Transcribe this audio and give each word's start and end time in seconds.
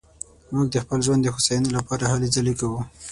موږ 0.53 0.67
د 0.71 0.75
خپل 0.83 0.99
ژوند 1.05 1.21
د 1.23 1.27
هوساينې 1.35 1.69
لپاره 1.77 2.03
هلې 2.11 2.27
ځلې 2.35 2.53
کوو 2.59 2.81